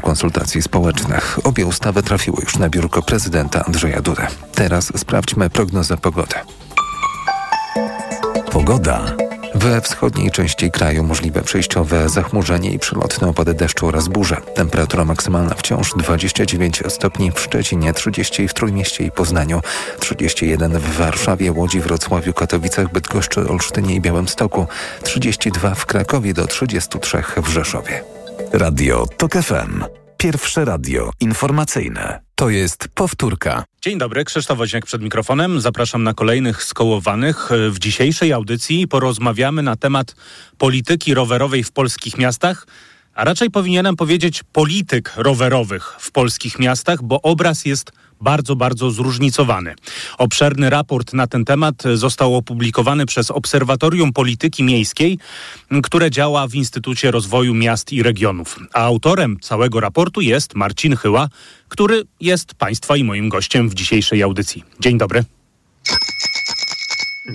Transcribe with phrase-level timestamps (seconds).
[0.00, 1.38] konsultacji społecznych.
[1.44, 4.22] Obie ustawy trafiły już na biurko prezydenta Andrzeja Dudy.
[4.54, 6.34] Teraz sprawdźmy prognozę pogody.
[8.50, 9.16] Pogoda.
[9.54, 14.36] We wschodniej części kraju możliwe przejściowe zachmurzenie i przelotne opady deszczu oraz burze.
[14.54, 19.60] Temperatura maksymalna wciąż 29 stopni w Szczecinie, 30 w Trójmieście i Poznaniu,
[20.00, 24.66] 31 w Warszawie, Łodzi, Wrocławiu, Katowicach, Bydgoszczy, Olsztynie i Białymstoku,
[25.02, 28.13] 32 w Krakowie do 33 w Rzeszowie.
[28.56, 29.84] Radio TOK FM.
[30.16, 32.20] Pierwsze radio informacyjne.
[32.34, 33.64] To jest powtórka.
[33.82, 35.60] Dzień dobry, Krzysztof Woźniak przed mikrofonem.
[35.60, 37.50] Zapraszam na kolejnych skołowanych.
[37.70, 40.16] W dzisiejszej audycji porozmawiamy na temat
[40.58, 42.66] polityki rowerowej w polskich miastach,
[43.14, 47.92] a raczej powinienem powiedzieć polityk rowerowych w polskich miastach, bo obraz jest
[48.24, 49.74] bardzo, bardzo zróżnicowany.
[50.18, 55.18] Obszerny raport na ten temat został opublikowany przez Obserwatorium Polityki Miejskiej,
[55.82, 58.58] które działa w Instytucie Rozwoju Miast i Regionów.
[58.72, 61.28] A autorem całego raportu jest Marcin Chyła,
[61.68, 64.64] który jest Państwa i moim gościem w dzisiejszej audycji.
[64.80, 65.24] Dzień dobry.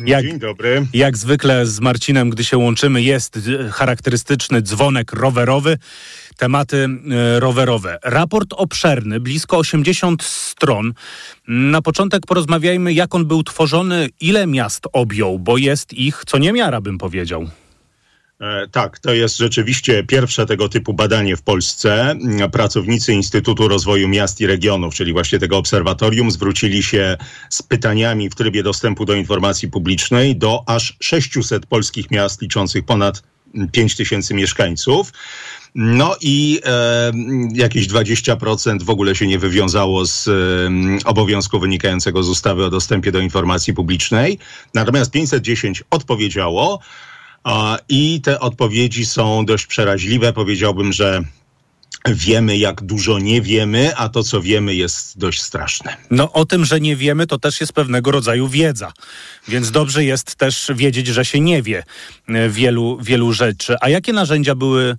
[0.05, 0.85] Jak, Dzień dobry.
[0.93, 3.39] Jak zwykle z Marcinem, gdy się łączymy, jest
[3.71, 5.77] charakterystyczny dzwonek rowerowy,
[6.37, 7.97] tematy e, rowerowe.
[8.03, 10.93] Raport obszerny, blisko 80 stron.
[11.47, 16.81] Na początek porozmawiajmy, jak on był tworzony, ile miast objął, bo jest ich co niemiara,
[16.81, 17.49] bym powiedział.
[18.41, 22.15] E, tak, to jest rzeczywiście pierwsze tego typu badanie w Polsce.
[22.51, 27.17] Pracownicy Instytutu Rozwoju Miast i Regionów, czyli właśnie tego obserwatorium, zwrócili się
[27.49, 33.23] z pytaniami w trybie dostępu do informacji publicznej do aż 600 polskich miast liczących ponad
[33.71, 35.13] 5 tysięcy mieszkańców.
[35.75, 37.11] No i e,
[37.53, 40.31] jakieś 20% w ogóle się nie wywiązało z e,
[41.05, 44.39] obowiązku wynikającego z ustawy o dostępie do informacji publicznej.
[44.73, 46.79] Natomiast 510 odpowiedziało.
[47.89, 50.33] I te odpowiedzi są dość przeraźliwe.
[50.33, 51.23] Powiedziałbym, że
[52.07, 55.97] wiemy, jak dużo nie wiemy, a to, co wiemy, jest dość straszne.
[56.11, 58.93] No o tym, że nie wiemy, to też jest pewnego rodzaju wiedza.
[59.47, 61.83] Więc dobrze jest też wiedzieć, że się nie wie
[62.27, 63.75] e, wielu, wielu rzeczy.
[63.81, 64.97] A jakie narzędzia były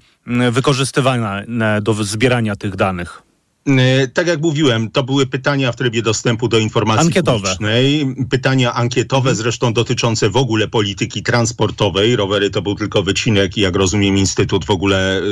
[0.51, 1.45] wykorzystywane
[1.83, 3.23] do zbierania tych danych?
[3.67, 7.39] E, tak jak mówiłem, to były pytania w trybie dostępu do informacji ankietowe.
[7.39, 8.15] publicznej.
[8.31, 12.17] Pytania ankietowe, zresztą dotyczące w ogóle polityki transportowej.
[12.17, 15.23] Rowery to był tylko wycinek i jak rozumiem Instytut w ogóle y,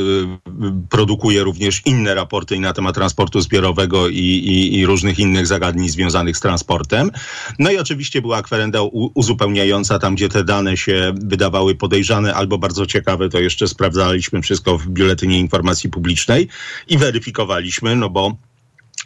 [0.90, 6.36] produkuje również inne raporty na temat transportu zbiorowego i, i, i, różnych innych zagadnień związanych
[6.36, 7.10] z transportem.
[7.58, 8.78] No i oczywiście była kwerenda
[9.14, 14.78] uzupełniająca tam, gdzie te dane się wydawały podejrzane albo bardzo ciekawe, to jeszcze sprawdzaliśmy wszystko
[14.78, 16.48] w Biuletynie Informacji Publicznej
[16.88, 18.36] i weryfikowaliśmy, no bo bo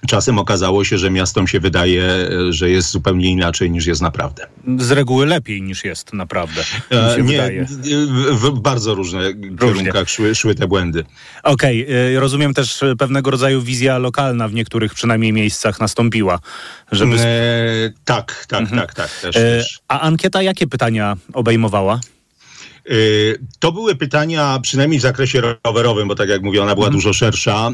[0.07, 2.05] czasem okazało się, że miastom się wydaje,
[2.51, 4.47] że jest zupełnie inaczej niż jest naprawdę.
[4.79, 6.63] Z reguły lepiej niż jest naprawdę.
[6.91, 7.67] E, nie,
[8.07, 9.21] w, w, bardzo Różnie.
[9.61, 11.05] kierunkach szły, szły te błędy.
[11.43, 12.97] Okej, okay.
[12.99, 16.39] pewnego rodzaju wizja lokalna w niektórych przynajmniej miejscach nastąpiła.
[16.93, 17.17] Żeby...
[17.21, 17.27] E,
[18.05, 18.81] tak, tak, mhm.
[18.81, 19.11] tak, tak.
[19.21, 19.81] Też, e, też.
[19.89, 22.01] A ankieta jakie pytania obejmowała?
[22.91, 26.97] Y, to były pytania, przynajmniej w zakresie rowerowym, bo tak jak mówię, ona była mm.
[26.97, 27.71] dużo szersza.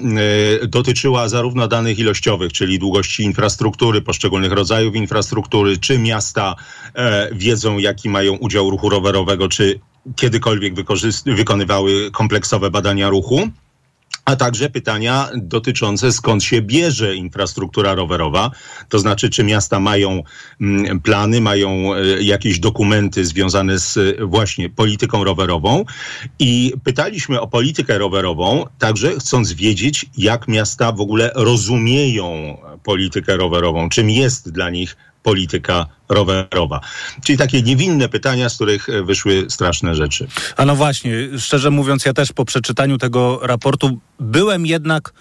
[0.62, 6.54] Y, dotyczyła zarówno danych ilościowych, czyli długości infrastruktury, poszczególnych rodzajów infrastruktury, czy miasta
[6.94, 9.80] e, wiedzą, jaki mają udział ruchu rowerowego, czy
[10.16, 10.74] kiedykolwiek
[11.26, 13.48] wykonywały kompleksowe badania ruchu
[14.28, 18.50] a także pytania dotyczące skąd się bierze infrastruktura rowerowa,
[18.88, 20.22] to znaczy czy miasta mają
[20.60, 25.84] mm, plany, mają e, jakieś dokumenty związane z e, właśnie polityką rowerową.
[26.38, 33.88] I pytaliśmy o politykę rowerową, także chcąc wiedzieć, jak miasta w ogóle rozumieją politykę rowerową,
[33.88, 34.96] czym jest dla nich
[35.28, 36.80] polityka rowerowa.
[37.24, 40.28] Czyli takie niewinne pytania, z których e, wyszły straszne rzeczy.
[40.56, 45.12] A no właśnie, szczerze mówiąc, ja też po przeczytaniu tego raportu byłem jednak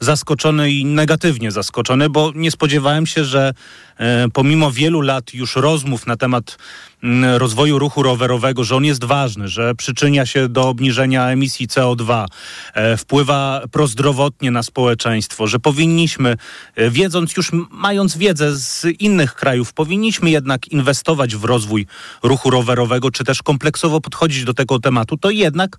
[0.00, 3.54] zaskoczony i negatywnie zaskoczony, bo nie spodziewałem się, że
[3.96, 6.58] e, pomimo wielu lat już rozmów na temat
[7.02, 12.26] mm, rozwoju ruchu rowerowego, że on jest ważny, że przyczynia się do obniżenia emisji CO2,
[12.74, 16.36] e, wpływa prozdrowotnie na społeczeństwo, że powinniśmy,
[16.76, 21.86] e, wiedząc już, mając wiedzę z innych krajów, powinniśmy jednak inwestować w rozwój
[22.22, 25.78] ruchu rowerowego, czy też kompleksowo podchodzić do tego tematu, to jednak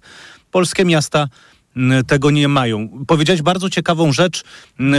[0.52, 1.28] polskie miasta
[2.08, 2.90] tego nie mają.
[3.08, 4.44] Powiedziałeś bardzo ciekawą rzecz.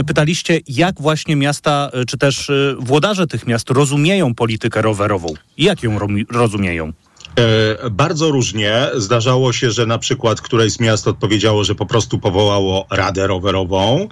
[0.07, 5.33] Pytaliście, jak właśnie miasta, e, czy też e, włodarze tych miast rozumieją politykę rowerową.
[5.57, 5.99] Jak ją
[6.31, 6.93] rozumieją?
[7.39, 8.87] E, bardzo różnie.
[8.95, 14.07] Zdarzało się, że na przykład któreś z miast odpowiedziało, że po prostu powołało radę rowerową.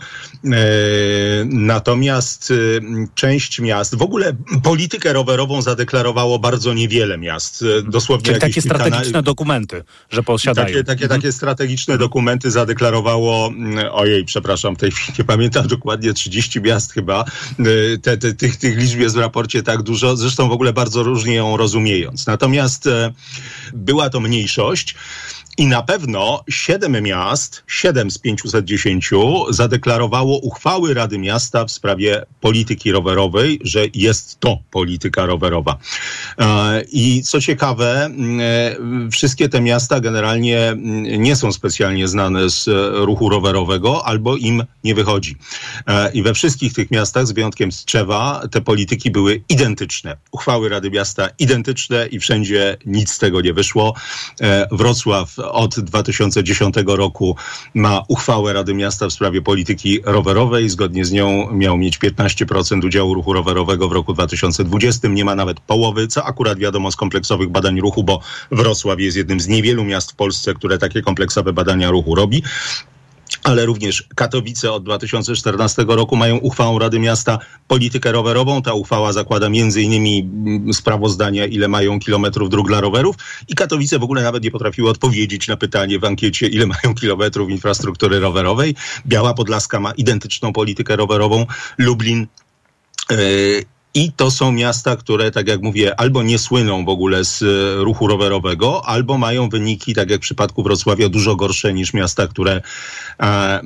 [0.46, 2.56] E, natomiast e,
[3.16, 4.34] część miast, w ogóle
[4.64, 7.66] politykę rowerową zadeklarowało bardzo niewiele miast.
[7.84, 10.68] Dosłownie Czyli takie strategiczne dokumenty, że posiadają.
[10.68, 11.22] Takie, takie, mhm.
[11.22, 16.94] takie strategiczne dokumenty zadeklarowało, mm, ojej, przepraszam, w tej chwili nie pamiętam dokładnie, 30 miast
[16.94, 17.26] chyba.
[18.02, 21.36] Te, te, tych, tych liczb jest w raporcie tak dużo, zresztą w ogóle bardzo różnie
[21.36, 22.28] ją rozumiejąc.
[22.28, 22.90] Natomiast
[23.74, 24.96] była to mniejszość.
[25.62, 29.10] I na pewno siedem miast, siedem z 510
[29.50, 35.78] zadeklarowało uchwały Rady Miasta w sprawie polityki rowerowej, że jest to polityka rowerowa.
[36.40, 38.10] E, I co ciekawe, e,
[39.12, 40.74] wszystkie te miasta generalnie
[41.18, 42.70] nie są specjalnie znane z
[43.06, 45.36] ruchu rowerowego albo im nie wychodzi.
[45.88, 50.18] E, I we wszystkich tych miastach, z wyjątkiem Strzewa, te polityki były identyczne.
[50.32, 53.96] Uchwały Rady Miasta identyczne i wszędzie nic z tego nie wyszło.
[54.72, 57.36] Wrocław od 2010 roku
[57.74, 60.70] ma uchwałę Rady Miasta w sprawie polityki rowerowej.
[60.70, 65.08] Zgodnie z nią miał mieć 15% udziału ruchu rowerowego w roku 2020.
[65.08, 68.20] Nie ma nawet połowy, co akurat wiadomo z kompleksowych badań ruchu, bo
[68.52, 72.44] Wrocław jest jednym z niewielu miast w Polsce, które takie kompleksowe badania ruchu robi
[73.44, 78.62] ale również Katowice od 2014 roku mają uchwałą Rady Miasta politykę rowerową.
[78.62, 83.16] Ta uchwała zakłada innymi mm, sprawozdania, ile mają kilometrów dróg dla rowerów
[83.48, 87.50] i Katowice w ogóle nawet nie potrafiły odpowiedzieć na pytanie w ankiecie, ile mają kilometrów
[87.50, 88.76] infrastruktury rowerowej.
[89.08, 91.46] Biała Podlaska ma identyczną politykę rowerową.
[91.78, 92.28] Lublin
[93.10, 93.18] yy,
[93.94, 97.84] i to są miasta, które, tak jak mówię, albo nie słyną w ogóle z e,
[97.84, 102.62] ruchu rowerowego, albo mają wyniki, tak jak w przypadku Wrocławia, dużo gorsze niż miasta, które
[103.18, 103.62] a, e,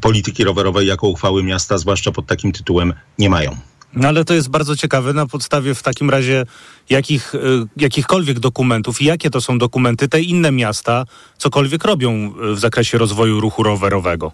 [0.00, 3.56] polityki rowerowej jako uchwały miasta, zwłaszcza pod takim tytułem, nie mają.
[3.92, 6.46] No ale to jest bardzo ciekawe na podstawie w takim razie
[6.90, 7.38] jakich, e,
[7.76, 11.04] jakichkolwiek dokumentów i jakie to są dokumenty te inne miasta
[11.38, 14.32] cokolwiek robią w zakresie rozwoju ruchu rowerowego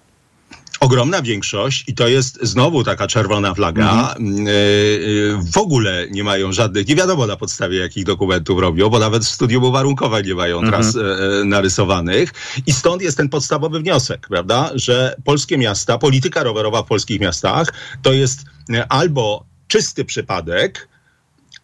[0.85, 4.47] ogromna większość, i to jest znowu taka czerwona flaga, mm.
[5.53, 9.29] w ogóle nie mają żadnych, nie wiadomo na podstawie jakich dokumentów robią, bo nawet w
[9.29, 10.73] studium uwarunkowań nie mają mhm.
[10.73, 11.49] tras mm.
[11.49, 12.33] narysowanych.
[12.67, 17.73] I stąd jest ten podstawowy wniosek, prawda, że polskie miasta, polityka rowerowa w polskich miastach
[18.03, 18.45] to jest
[18.89, 20.89] albo czysty przypadek,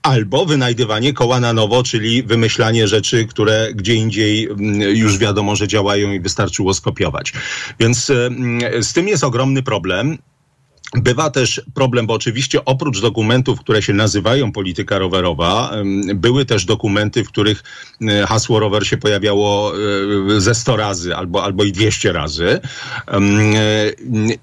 [0.03, 5.69] albo wynajdywanie koła na nowo, czyli wymyślanie rzeczy, które gdzie indziej mm, już wiadomo, że
[5.69, 7.33] działają i wystarczyło skopiować.
[7.81, 10.19] Więc mm, z tym jest ogromny problem.
[10.95, 15.73] Bywa też problem, bo oczywiście oprócz dokumentów, które się nazywają polityka rowerowa,
[16.15, 17.63] były też dokumenty, w których
[18.03, 19.73] e, hasło rower się pojawiało
[20.37, 22.61] e, ze 100 razy albo, albo i 200 razy.
[23.09, 23.21] E,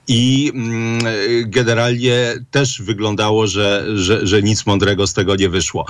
[0.07, 0.99] I mm,
[1.45, 5.85] generalnie też wyglądało, że, że, że nic mądrego z tego nie wyszło.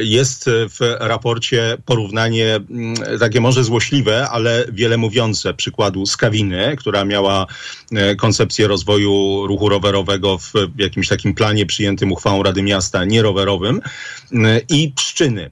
[0.00, 7.46] Jest w raporcie porównanie mm, takie może złośliwe, ale wiele mówiące przykładu Skawiny, która miała
[8.18, 13.80] koncepcję rozwoju ruchu rowerowego rowerowego w jakimś takim planie przyjętym uchwałą Rady Miasta, nierowerowym
[14.68, 15.50] i Pszczyny.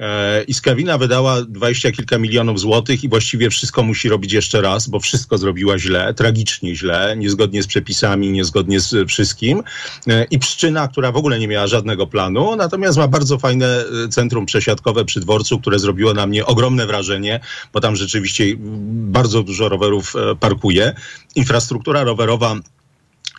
[0.00, 4.88] E, I Skawina wydała dwadzieścia kilka milionów złotych i właściwie wszystko musi robić jeszcze raz,
[4.88, 9.62] bo wszystko zrobiła źle, tragicznie źle, niezgodnie z przepisami, niezgodnie z wszystkim.
[10.06, 14.08] E, I Pszczyna, która w ogóle nie miała żadnego planu, natomiast ma bardzo fajne e,
[14.08, 17.40] centrum przesiadkowe przy dworcu, które zrobiło na mnie ogromne wrażenie,
[17.72, 18.44] bo tam rzeczywiście
[18.90, 20.94] bardzo dużo rowerów parkuje.
[21.34, 22.56] Infrastruktura rowerowa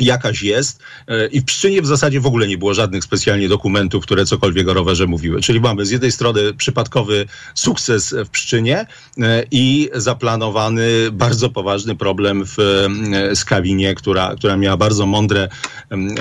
[0.01, 4.03] jakaś jest e, i w Pszczynie w zasadzie w ogóle nie było żadnych specjalnie dokumentów,
[4.03, 5.41] które cokolwiek o rowerze mówiły.
[5.41, 8.85] Czyli mamy z jednej strony przypadkowy sukces w Pszczynie
[9.17, 15.49] e, i zaplanowany bardzo poważny problem w e, Skawinie, która, która miała bardzo mądre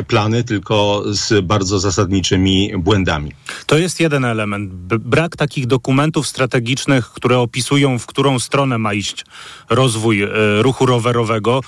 [0.07, 3.33] plany, tylko z bardzo zasadniczymi błędami.
[3.66, 4.73] To jest jeden element.
[4.99, 9.25] Brak takich dokumentów strategicznych, które opisują, w którą stronę ma iść
[9.71, 10.23] rozwój
[10.61, 11.61] ruchu rowerowego.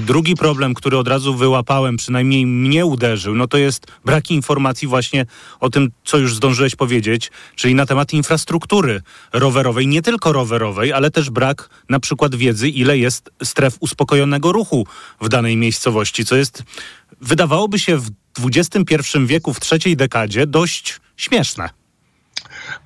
[0.00, 5.26] Drugi problem, który od razu wyłapałem, przynajmniej mnie uderzył, no to jest brak informacji właśnie
[5.60, 11.10] o tym, co już zdążyłeś powiedzieć, czyli na temat infrastruktury rowerowej, nie tylko rowerowej, ale
[11.10, 14.86] też brak na przykład wiedzy, ile jest stref uspokojonego ruchu
[15.20, 16.62] w danej miejscowości, co jest,
[17.20, 18.10] wydawałoby się w
[18.44, 21.79] XXI wieku, w trzeciej dekadzie, dość śmieszne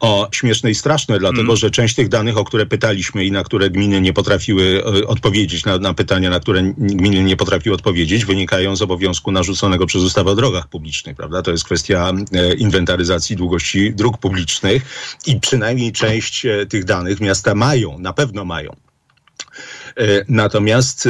[0.00, 1.56] o śmieszne i straszne, dlatego mm.
[1.56, 5.64] że część tych danych, o które pytaliśmy i na które gminy nie potrafiły e, odpowiedzieć,
[5.64, 10.30] na, na pytania, na które gminy nie potrafiły odpowiedzieć, wynikają z obowiązku narzuconego przez ustawę
[10.30, 11.42] o drogach publicznych, prawda?
[11.42, 14.82] To jest kwestia e, inwentaryzacji długości dróg publicznych
[15.26, 18.76] i przynajmniej część e, tych danych miasta mają, na pewno mają.
[20.28, 21.08] Natomiast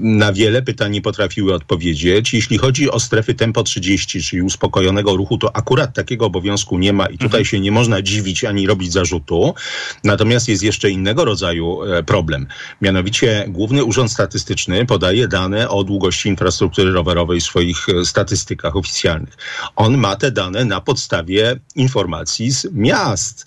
[0.00, 2.34] na wiele pytań nie potrafiły odpowiedzieć.
[2.34, 7.06] Jeśli chodzi o strefy tempo 30, czyli uspokojonego ruchu, to akurat takiego obowiązku nie ma
[7.06, 7.44] i tutaj mhm.
[7.44, 9.54] się nie można dziwić ani robić zarzutu.
[10.04, 12.46] Natomiast jest jeszcze innego rodzaju problem.
[12.80, 19.36] Mianowicie Główny Urząd Statystyczny podaje dane o długości infrastruktury rowerowej w swoich statystykach oficjalnych.
[19.76, 23.46] On ma te dane na podstawie informacji z miast.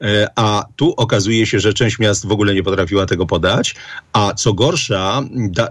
[0.00, 3.73] E, a tu okazuje się, że część miast w ogóle nie potrafiła tego podać,
[4.12, 5.22] a co gorsza,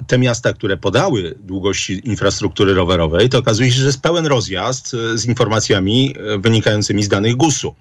[0.08, 5.18] te miasta, które podały długości infrastruktury rowerowej, to okazuje się, że jest pełen rozjazd e,
[5.18, 7.76] z informacjami e, wynikającymi z danych GUS-u.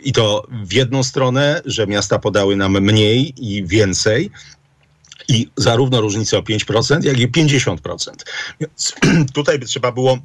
[0.00, 4.30] I to w jedną stronę, że miasta podały nam mniej i więcej,
[5.28, 8.10] i zarówno różnicę o 5%, jak i 50%.
[8.60, 8.94] Więc
[9.34, 10.18] tutaj by trzeba było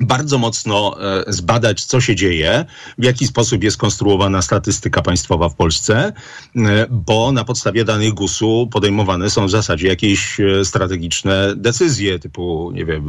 [0.00, 2.64] bardzo mocno e, zbadać, co się dzieje,
[2.98, 6.12] w jaki sposób jest konstruowana statystyka państwowa w Polsce,
[6.56, 12.70] e, bo na podstawie danych GUS-u podejmowane są w zasadzie jakieś e, strategiczne decyzje, typu,
[12.74, 13.08] nie wiem,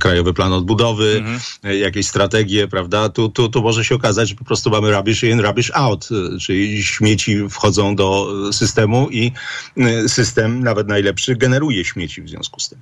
[0.00, 1.40] Krajowy Plan Odbudowy, mhm.
[1.80, 3.08] jakieś strategie, prawda?
[3.08, 6.08] Tu, tu, tu może się okazać, że po prostu mamy rubbish in, rubbish out,
[6.40, 9.32] czyli śmieci wchodzą do systemu i
[10.06, 12.78] system, nawet najlepszy, generuje śmieci w związku z tym.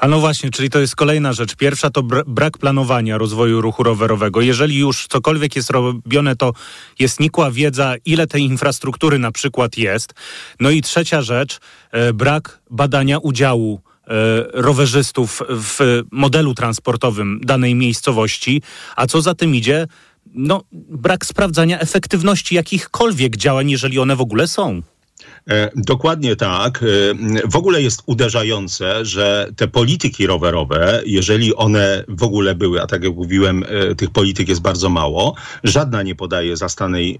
[0.00, 1.56] A no właśnie, czyli to jest kolejna rzecz.
[1.56, 2.02] Pierwsza to
[2.36, 4.40] brak planowania rozwoju ruchu rowerowego.
[4.40, 6.52] Jeżeli już cokolwiek jest robione, to
[6.98, 10.14] jest nikła wiedza, ile tej infrastruktury na przykład jest.
[10.60, 11.58] No i trzecia rzecz,
[11.92, 14.10] e, brak badania udziału e,
[14.52, 18.62] rowerzystów w modelu transportowym danej miejscowości,
[18.96, 19.86] a co za tym idzie,
[20.34, 24.82] no, brak sprawdzania efektywności jakichkolwiek działań, jeżeli one w ogóle są.
[25.50, 26.82] E, dokładnie tak.
[26.82, 26.86] E,
[27.48, 33.04] w ogóle jest uderzające, że te polityki rowerowe, jeżeli one w ogóle były, a tak
[33.04, 35.34] jak mówiłem, e, tych polityk jest bardzo mało,
[35.64, 37.18] żadna nie podaje zastanej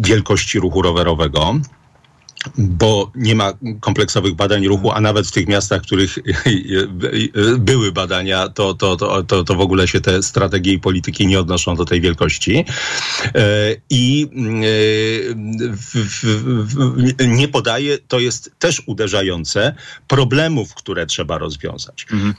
[0.00, 1.60] wielkości ruchu rowerowego
[2.58, 6.18] bo nie ma kompleksowych badań ruchu, a nawet w tych miastach, w których
[7.58, 11.76] były badania, to, to, to, to, w ogóle się te strategie i polityki nie odnoszą
[11.76, 12.64] do tej wielkości.
[13.34, 14.28] E, I
[17.18, 19.74] e, nie podaje, to jest też uderzające,
[20.08, 22.06] problemów, które trzeba rozwiązać.
[22.12, 22.34] Mhm.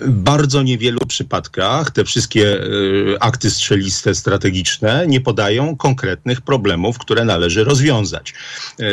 [0.00, 2.66] W bardzo niewielu przypadkach te wszystkie e,
[3.20, 8.34] akty strzeliste, strategiczne nie podają konkretnych problemów, które należy rozwiązać.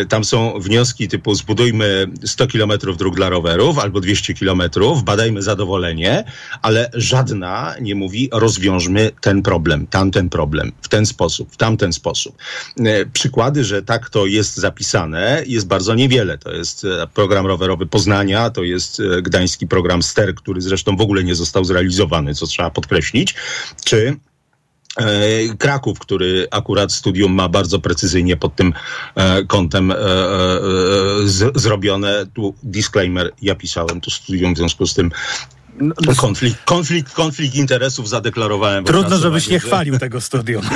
[0.10, 5.42] Tam są są wnioski typu zbudujmy 100 kilometrów dróg dla rowerów albo 200 kilometrów, badajmy
[5.42, 6.24] zadowolenie,
[6.62, 12.38] ale żadna nie mówi rozwiążmy ten problem, tamten problem, w ten sposób, w tamten sposób.
[12.80, 16.38] E, przykłady, że tak to jest zapisane, jest bardzo niewiele.
[16.38, 21.02] To jest e, program rowerowy Poznania, to jest e, gdański program STER, który zresztą w
[21.02, 23.36] ogóle nie został zrealizowany, co trzeba podkreślić,
[23.86, 24.18] czy
[25.58, 28.74] Kraków, który akurat studium ma bardzo precyzyjnie pod tym
[29.16, 29.96] e, kątem e,
[31.26, 32.26] z, zrobione.
[32.34, 35.12] Tu disclaimer, ja pisałem to studium, w związku z tym
[35.80, 38.84] no, no, konflikt, konflikt, konflikt interesów zadeklarowałem.
[38.84, 40.64] Trudno, żebyś nie chwalił tego studium.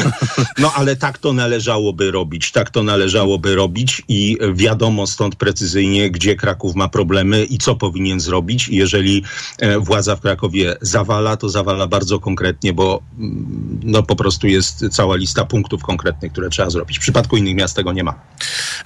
[0.57, 2.51] No ale tak to należałoby robić.
[2.51, 8.19] Tak to należałoby robić i wiadomo stąd precyzyjnie, gdzie Kraków ma problemy i co powinien
[8.19, 8.67] zrobić.
[8.67, 9.23] Jeżeli
[9.59, 14.85] e, władza w Krakowie zawala, to zawala bardzo konkretnie, bo mm, no po prostu jest
[14.91, 16.97] cała lista punktów konkretnych, które trzeba zrobić.
[16.97, 18.13] W przypadku innych miast tego nie ma.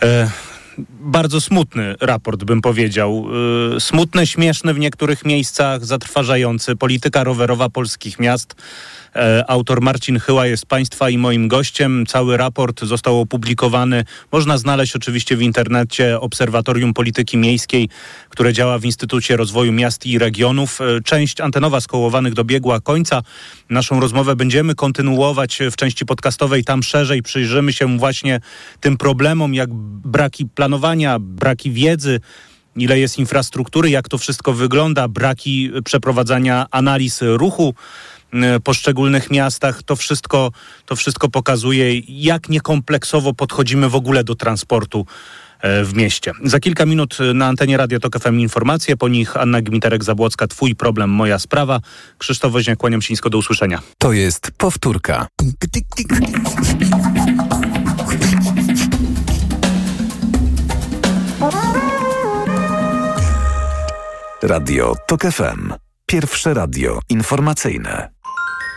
[0.01, 0.54] E
[0.89, 3.27] bardzo smutny raport, bym powiedział.
[3.71, 6.75] Yy, smutny, śmieszny w niektórych miejscach, zatrważający.
[6.75, 8.55] Polityka rowerowa polskich miast
[9.47, 12.05] autor Marcin Chyła jest Państwa i moim gościem.
[12.05, 14.03] Cały raport został opublikowany.
[14.31, 17.89] Można znaleźć oczywiście w internecie Obserwatorium Polityki Miejskiej,
[18.29, 20.81] które działa w Instytucie Rozwoju Miast i Regionów.
[20.81, 23.21] E, część antenowa skołowanych dobiegła końca.
[23.69, 26.63] Naszą rozmowę będziemy kontynuować w części podcastowej.
[26.63, 28.39] Tam szerzej przyjrzymy się właśnie
[28.79, 32.19] tym problemom, jak braki planowania, braki wiedzy,
[32.75, 37.73] ile jest infrastruktury, jak to wszystko wygląda, braki przeprowadzania analiz ruchu
[38.63, 39.83] poszczególnych miastach.
[39.83, 40.51] To wszystko,
[40.85, 45.05] to wszystko pokazuje, jak niekompleksowo podchodzimy w ogóle do transportu
[45.61, 46.31] e, w mieście.
[46.43, 51.09] Za kilka minut na antenie Radio Tok FM informacje, po nich Anna Gmiterek-Zabłocka, Twój problem,
[51.09, 51.79] moja sprawa.
[52.17, 53.81] Krzysztof Woźniak, kłaniam się nisko, do usłyszenia.
[53.97, 55.27] To jest powtórka.
[64.41, 65.73] Radio Tok FM.
[66.05, 68.14] Pierwsze radio informacyjne.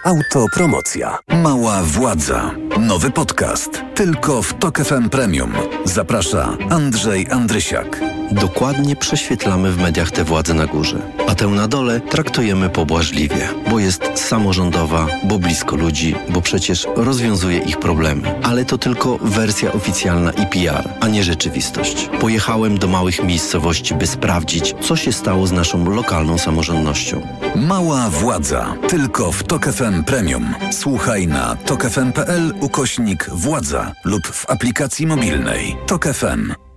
[0.09, 1.19] Autopromocja.
[1.43, 2.51] Mała władza.
[2.81, 3.71] Nowy podcast.
[3.95, 5.53] Tylko w Tok FM Premium.
[5.85, 8.18] Zaprasza Andrzej Andrysiak.
[8.33, 13.79] Dokładnie prześwietlamy w mediach tę władzę na górze, a tę na dole traktujemy pobłażliwie, bo
[13.79, 18.35] jest samorządowa, bo blisko ludzi, bo przecież rozwiązuje ich problemy.
[18.43, 22.09] Ale to tylko wersja oficjalna i PR, a nie rzeczywistość.
[22.21, 27.21] Pojechałem do małych miejscowości, by sprawdzić, co się stało z naszą lokalną samorządnością.
[27.57, 28.75] Mała władza.
[28.89, 30.55] Tylko w Tok FM Premium.
[30.71, 35.77] Słuchaj na tokefm.pl ukośnik władza lub w aplikacji mobilnej.
[35.87, 36.68] Tok FM.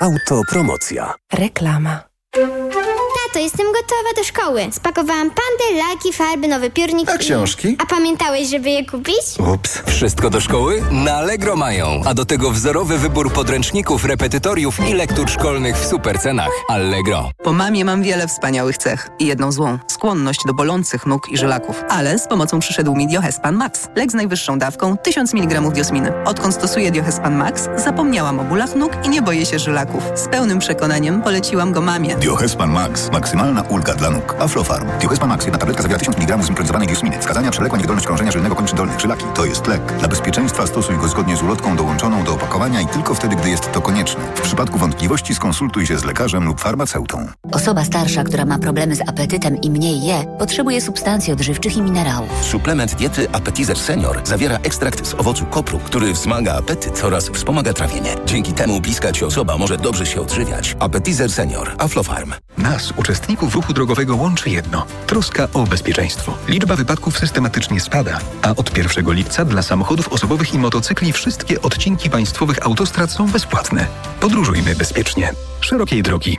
[0.00, 1.14] Autopromocja.
[1.32, 2.00] Reklama.
[3.28, 4.68] Tato, jestem gotowa do szkoły.
[4.72, 7.10] Spakowałam pandy, laki, farby, nowy piórnik.
[7.10, 7.76] A i- książki?
[7.78, 9.16] A pamiętałeś, żeby je kupić?
[9.54, 9.82] Ups.
[9.86, 10.82] Wszystko do szkoły?
[10.90, 12.02] Na Allegro mają.
[12.04, 16.48] A do tego wzorowy wybór podręczników, repetytoriów i lektur szkolnych w super cenach.
[16.68, 17.30] Allegro.
[17.44, 19.78] Po mamie mam wiele wspaniałych cech i jedną złą.
[19.88, 21.84] Skłonność do bolących nóg i żylaków.
[21.88, 23.88] Ale z pomocą przyszedł mi Diohespan Max.
[23.96, 26.12] Lek z najwyższą dawką 1000 mg diosminy.
[26.24, 30.02] Odkąd stosuję Diohespan Max, zapomniałam o bólach nóg i nie boję się żylaków.
[30.14, 32.16] Z pełnym przekonaniem poleciłam go mamie.
[32.16, 33.08] Diohespan Max.
[33.18, 34.34] Maksymalna ulga dla nóg.
[34.38, 34.88] Aflofarm.
[35.00, 35.44] Diohespan Max.
[35.44, 37.18] Jedna tabletka zawiera 1000 mg zimpronizowanej diosminy.
[37.18, 39.00] Wskazania przewlekła niewydolność krążenia żylnego kończyn dolnych.
[39.00, 39.24] Żylaki.
[39.34, 39.98] To jest lek.
[39.98, 43.72] Dla bezpieczeństwa stosuj go zgodnie z ulotką dołączoną do opakowania i tylko wtedy, gdy jest
[43.72, 44.20] to konieczne.
[44.34, 47.26] W przypadku wątpliwości skonsultuj się z lekarzem lub farmaceutą.
[47.52, 52.30] Osoba starsza, która ma problemy z apetytem i mniej je, potrzebuje substancji odżywczych i minerałów.
[52.42, 58.14] Suplement diety Appetizer Senior zawiera ekstrakt z owocu kopru, który wzmaga apetyt oraz wspomaga trawienie.
[58.26, 60.76] Dzięki temu bliska Ci osoba może dobrze się odżywiać.
[60.80, 61.74] Appetizer Senior.
[61.78, 62.32] Aflofarm.
[62.58, 66.34] Nas, uczestników ruchu drogowego, łączy jedno troska o bezpieczeństwo.
[66.48, 72.10] Liczba wypadków systematycznie spada, a od 1 lipca dla samochodów osobowych i motocykli wszystkie odcinki
[72.10, 73.86] państwowych autostrad są bezpłatne.
[74.20, 75.32] Podróżujmy bezpiecznie.
[75.60, 76.38] Szerokiej drogi,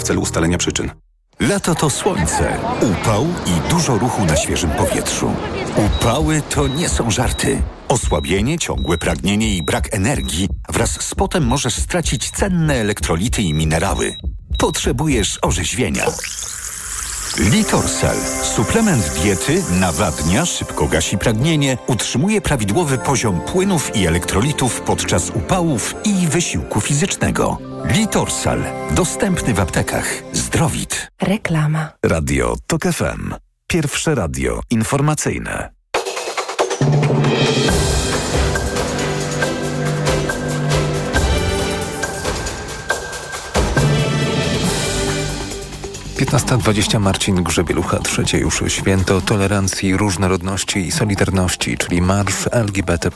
[0.01, 0.91] w celu ustalenia przyczyn.
[1.39, 5.31] Lato to słońce, upał i dużo ruchu na świeżym powietrzu.
[5.75, 7.61] Upały to nie są żarty.
[7.87, 14.15] Osłabienie, ciągłe pragnienie i brak energii wraz z potem możesz stracić cenne elektrolity i minerały.
[14.57, 16.05] Potrzebujesz orzeźwienia.
[17.39, 18.15] Litorsal.
[18.43, 26.27] Suplement diety nawadnia, szybko gasi pragnienie, utrzymuje prawidłowy poziom płynów i elektrolitów podczas upałów i
[26.27, 27.57] wysiłku fizycznego.
[27.85, 28.63] Litorsal.
[28.91, 30.23] Dostępny w aptekach.
[30.33, 31.07] Zdrowit.
[31.21, 31.89] Reklama.
[32.05, 33.33] Radio TOK FM.
[33.67, 35.69] Pierwsze radio informacyjne.
[46.21, 53.09] Piętnasta dwadzieścia Marcin Grzebielucha, trzecie już święto tolerancji, różnorodności i solidarności, czyli Marsz LGBT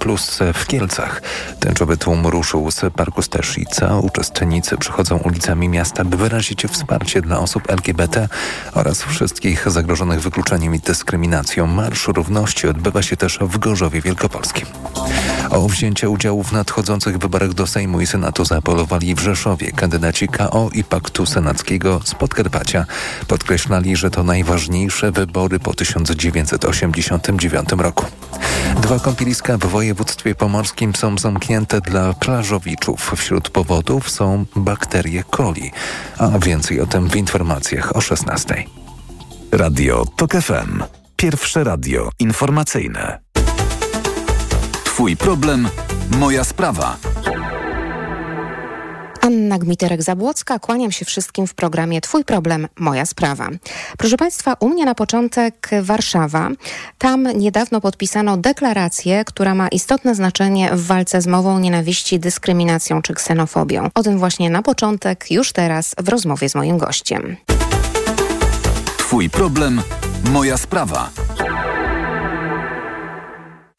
[0.53, 1.21] w Kielcach.
[1.59, 3.99] Tęczowy tłum ruszył z Parku Staszica.
[3.99, 8.29] Uczestnicy przychodzą ulicami miasta, by wyrazić wsparcie dla osób LGBT
[8.73, 11.67] oraz wszystkich zagrożonych wykluczeniem i dyskryminacją.
[11.67, 14.65] Marsz Równości odbywa się też w Gorzowie Wielkopolskim.
[15.49, 20.69] O wzięcie udziału w nadchodzących wyborach do Sejmu i Senatu zaapelowali w Rzeszowie kandydaci KO
[20.73, 22.85] i Paktu Senackiego z Podkarpacia.
[23.27, 28.05] Podkreślali, że to najważniejsze wybory po 1989 roku.
[28.81, 33.11] Dwa kąpieliska w województwie pomorskim są zamknięte dla plażowiczów.
[33.15, 35.71] Wśród powodów są bakterie coli.
[36.17, 38.63] A więcej o tym w informacjach o 16.
[39.51, 40.83] Radio TOK FM.
[41.15, 43.24] Pierwsze radio informacyjne.
[44.95, 45.69] Twój problem,
[46.17, 46.97] moja sprawa.
[49.21, 53.49] Anna Gmiterek-Zabłocka, kłaniam się wszystkim w programie Twój problem, moja sprawa.
[53.97, 56.49] Proszę Państwa, u mnie na początek Warszawa.
[56.97, 63.13] Tam niedawno podpisano deklarację, która ma istotne znaczenie w walce z mową nienawiści, dyskryminacją czy
[63.13, 63.89] ksenofobią.
[63.93, 67.37] O tym właśnie na początek, już teraz w rozmowie z moim gościem.
[68.97, 69.81] Twój problem,
[70.31, 71.09] moja sprawa.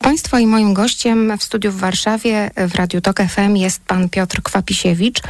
[0.06, 4.42] Państwa i moim gościem w studiu w Warszawie w Radiu Tok FM jest pan Piotr
[4.42, 5.20] Kwapisiewicz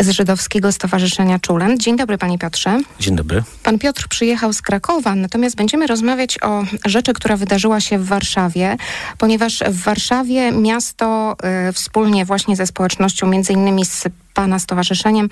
[0.00, 1.78] z Żydowskiego Stowarzyszenia Czulen.
[1.78, 2.80] Dzień dobry panie Piotrze.
[3.00, 3.42] Dzień dobry.
[3.62, 8.76] Pan Piotr przyjechał z Krakowa, natomiast będziemy rozmawiać o rzeczy, która wydarzyła się w Warszawie,
[9.18, 11.36] ponieważ w Warszawie miasto
[11.68, 15.28] y, wspólnie właśnie ze społecznością, między innymi z Pana stowarzyszeniem,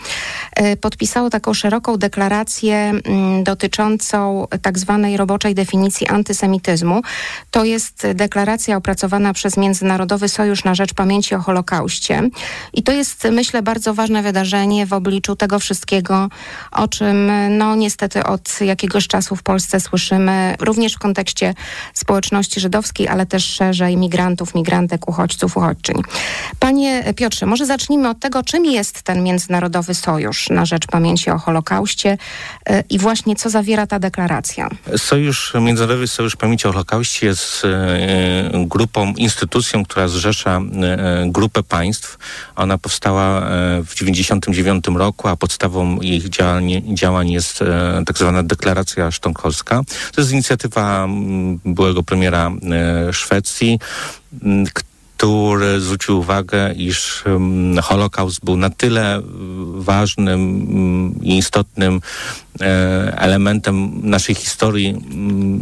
[0.52, 7.02] e, podpisało taką szeroką deklarację mm, dotyczącą tak zwanej roboczej definicji antysemityzmu.
[7.50, 12.30] To jest deklaracja opracowana przez Międzynarodowy Sojusz na Rzecz Pamięci o Holokauście.
[12.72, 16.28] I to jest, myślę, bardzo ważne wydarzenie w obliczu tego wszystkiego,
[16.72, 21.54] o czym no niestety od jakiegoś czasu w Polsce słyszymy, również w kontekście
[21.94, 26.02] społeczności żydowskiej, ale też szerzej migrantów, migrantek, uchodźców, uchodźczyń.
[26.58, 31.38] Panie Piotrze, może zacznijmy od tego, czym jest ten Międzynarodowy Sojusz na Rzecz Pamięci o
[31.38, 32.18] Holokauście
[32.70, 34.68] y, i właśnie co zawiera ta deklaracja.
[34.96, 42.18] Sojusz, Międzynarodowy Sojusz Pamięci o Holokauście jest e, grupą, instytucją, która zrzesza e, grupę państw.
[42.56, 48.42] Ona powstała e, w 1999 roku, a podstawą ich działań, działań jest e, tak zwana
[48.42, 49.82] deklaracja sztokholmska.
[50.14, 53.78] To jest inicjatywa m, byłego premiera e, Szwecji,
[55.22, 57.24] który zwrócił uwagę, iż
[57.82, 59.22] Holokaust był na tyle
[59.74, 60.40] ważnym
[61.22, 62.00] i istotnym
[62.60, 62.64] e,
[63.18, 64.96] elementem naszej historii,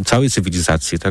[0.07, 1.09] całej cywilizacji, tak,